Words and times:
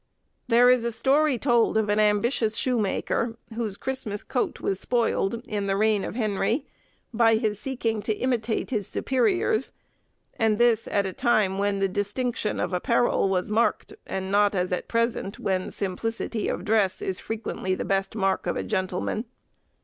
There 0.47 0.67
is 0.67 0.83
a 0.83 0.91
story 0.91 1.37
told 1.37 1.77
of 1.77 1.87
an 1.87 1.99
ambitious 1.99 2.55
shoemaker, 2.57 3.37
whose 3.53 3.77
Christmas 3.77 4.23
coat 4.23 4.59
was 4.59 4.79
spoiled, 4.79 5.43
in 5.47 5.67
the 5.67 5.77
reign 5.77 6.03
of 6.03 6.15
Henry, 6.15 6.65
by 7.13 7.35
his 7.35 7.59
seeking 7.59 8.01
to 8.01 8.13
imitate 8.17 8.71
his 8.71 8.87
superiors; 8.87 9.71
and 10.39 10.57
this 10.57 10.87
at 10.87 11.05
a 11.05 11.13
time 11.13 11.59
when 11.59 11.77
the 11.77 11.87
distinction 11.87 12.59
of 12.59 12.73
apparel 12.73 13.29
was 13.29 13.47
marked, 13.47 13.93
and 14.07 14.31
not 14.31 14.55
as 14.55 14.73
at 14.73 14.87
present, 14.87 15.37
when 15.37 15.69
simplicity 15.69 16.47
of 16.47 16.65
dress 16.65 17.03
is 17.03 17.19
frequently 17.19 17.75
the 17.75 17.85
best 17.85 18.15
mark 18.15 18.47
of 18.47 18.57
a 18.57 18.63
gentleman. 18.63 19.25